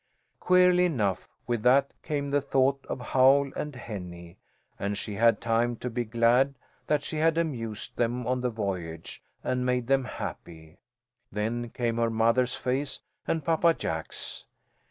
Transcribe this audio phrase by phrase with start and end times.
[0.39, 4.39] Queerly enough, with that came the thought of Howl and Henny,
[4.79, 6.55] and she had time to be glad
[6.87, 10.79] that she had amused them on the voyage, and made them happy.
[11.31, 14.45] Then came her mother's face, and Papa Jack's.